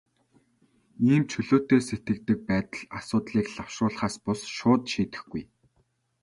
[1.13, 5.43] Ийм чөлөөтэй сэлгэдэг байдал асуудлыг лавшруулахаас бус, шууд шийдэхгүй.